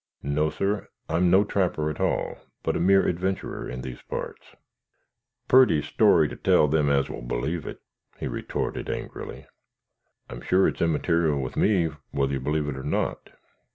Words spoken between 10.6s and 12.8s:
it is immaterial with me whether you believe it